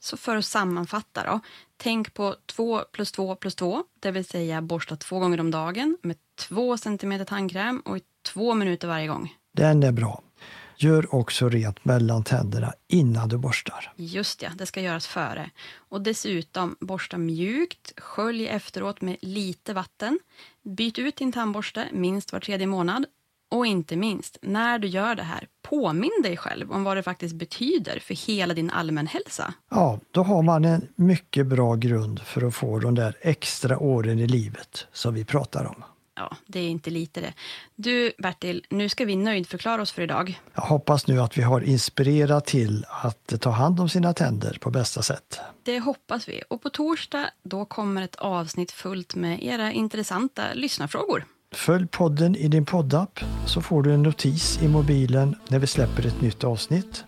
Så 0.00 0.16
för 0.16 0.36
att 0.36 0.44
sammanfatta 0.44 1.24
då. 1.26 1.40
Tänk 1.82 2.14
på 2.14 2.36
2 2.46 2.84
plus 2.92 3.12
2 3.12 3.36
plus 3.36 3.54
2, 3.54 3.84
det 4.00 4.10
vill 4.10 4.24
säga 4.24 4.62
borsta 4.62 4.96
två 4.96 5.18
gånger 5.18 5.40
om 5.40 5.50
dagen 5.50 5.98
med 6.02 6.16
2 6.38 6.76
cm 6.76 7.26
tandkräm 7.26 7.80
och 7.84 7.96
i 7.96 8.00
två 8.22 8.54
minuter 8.54 8.88
varje 8.88 9.06
gång. 9.06 9.34
Den 9.52 9.82
är 9.82 9.92
bra. 9.92 10.22
Gör 10.76 11.14
också 11.14 11.48
rent 11.48 11.84
mellan 11.84 12.24
tänderna 12.24 12.72
innan 12.88 13.28
du 13.28 13.38
borstar. 13.38 13.92
Just 13.96 14.42
ja, 14.42 14.50
det 14.54 14.66
ska 14.66 14.80
göras 14.80 15.06
före. 15.06 15.50
Och 15.74 16.00
dessutom, 16.00 16.76
borsta 16.80 17.18
mjukt, 17.18 17.92
skölj 18.00 18.48
efteråt 18.48 19.00
med 19.00 19.16
lite 19.22 19.74
vatten. 19.74 20.18
Byt 20.62 20.98
ut 20.98 21.16
din 21.16 21.32
tandborste 21.32 21.88
minst 21.92 22.32
var 22.32 22.40
tredje 22.40 22.66
månad. 22.66 23.06
Och 23.50 23.66
inte 23.66 23.96
minst, 23.96 24.38
när 24.42 24.78
du 24.78 24.88
gör 24.88 25.14
det 25.14 25.22
här, 25.22 25.48
påminn 25.62 26.22
dig 26.22 26.36
själv 26.36 26.72
om 26.72 26.84
vad 26.84 26.96
det 26.96 27.02
faktiskt 27.02 27.34
betyder 27.34 27.98
för 28.00 28.14
hela 28.14 28.54
din 28.54 28.70
allmänhälsa. 28.70 29.54
Ja, 29.70 30.00
då 30.10 30.22
har 30.22 30.42
man 30.42 30.64
en 30.64 30.88
mycket 30.96 31.46
bra 31.46 31.74
grund 31.74 32.20
för 32.20 32.46
att 32.46 32.54
få 32.54 32.78
de 32.78 32.94
där 32.94 33.16
extra 33.20 33.78
åren 33.78 34.18
i 34.18 34.26
livet 34.26 34.86
som 34.92 35.14
vi 35.14 35.24
pratar 35.24 35.64
om. 35.64 35.84
Ja, 36.14 36.36
det 36.46 36.60
är 36.60 36.68
inte 36.68 36.90
lite 36.90 37.20
det. 37.20 37.32
Du, 37.74 38.12
Bertil, 38.18 38.64
nu 38.70 38.88
ska 38.88 39.04
vi 39.04 39.16
nöjdförklara 39.16 39.82
oss 39.82 39.92
för 39.92 40.02
idag. 40.02 40.40
Jag 40.54 40.62
hoppas 40.62 41.06
nu 41.06 41.20
att 41.20 41.38
vi 41.38 41.42
har 41.42 41.60
inspirerat 41.60 42.46
till 42.46 42.84
att 42.88 43.40
ta 43.40 43.50
hand 43.50 43.80
om 43.80 43.88
sina 43.88 44.14
tänder 44.14 44.58
på 44.60 44.70
bästa 44.70 45.02
sätt. 45.02 45.40
Det 45.62 45.80
hoppas 45.80 46.28
vi. 46.28 46.42
Och 46.48 46.62
på 46.62 46.70
torsdag, 46.70 47.30
då 47.42 47.64
kommer 47.64 48.02
ett 48.02 48.16
avsnitt 48.16 48.72
fullt 48.72 49.14
med 49.14 49.44
era 49.44 49.72
intressanta 49.72 50.42
lyssnarfrågor. 50.54 51.24
Följ 51.54 51.86
podden 51.86 52.36
i 52.36 52.48
din 52.48 52.64
poddapp 52.64 53.20
så 53.46 53.62
får 53.62 53.82
du 53.82 53.94
en 53.94 54.02
notis 54.02 54.62
i 54.62 54.68
mobilen 54.68 55.36
när 55.48 55.58
vi 55.58 55.66
släpper 55.66 56.06
ett 56.06 56.20
nytt 56.20 56.44
avsnitt. 56.44 57.04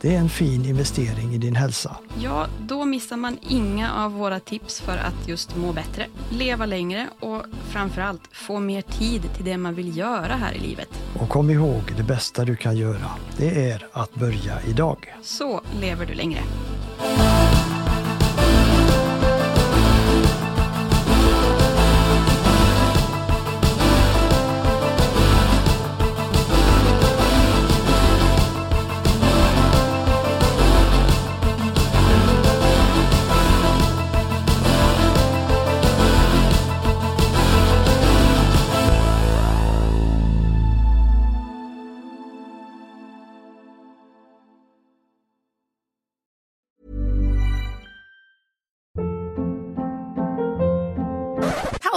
Det 0.00 0.14
är 0.14 0.18
en 0.18 0.28
fin 0.28 0.64
investering 0.64 1.34
i 1.34 1.38
din 1.38 1.56
hälsa. 1.56 1.96
Ja, 2.22 2.46
då 2.66 2.84
missar 2.84 3.16
man 3.16 3.38
inga 3.48 3.92
av 3.92 4.12
våra 4.12 4.40
tips 4.40 4.80
för 4.80 4.96
att 4.96 5.28
just 5.28 5.56
må 5.56 5.72
bättre, 5.72 6.06
leva 6.30 6.66
längre 6.66 7.06
och 7.20 7.42
framförallt 7.68 8.22
få 8.32 8.60
mer 8.60 8.82
tid 8.82 9.22
till 9.36 9.44
det 9.44 9.56
man 9.56 9.74
vill 9.74 9.96
göra 9.96 10.34
här 10.34 10.52
i 10.54 10.58
livet. 10.58 10.88
Och 11.20 11.28
kom 11.28 11.50
ihåg, 11.50 11.82
det 11.96 12.02
bästa 12.02 12.44
du 12.44 12.56
kan 12.56 12.76
göra, 12.76 13.10
det 13.36 13.70
är 13.70 13.86
att 13.92 14.14
börja 14.14 14.62
idag. 14.68 15.14
Så 15.22 15.60
lever 15.80 16.06
du 16.06 16.14
längre. 16.14 16.40